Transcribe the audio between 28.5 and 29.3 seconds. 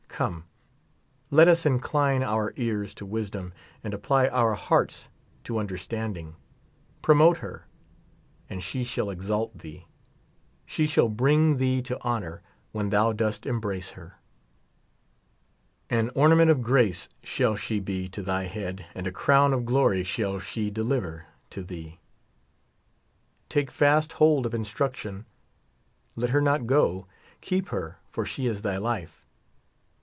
thy life.